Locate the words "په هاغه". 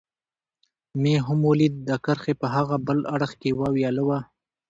2.41-2.77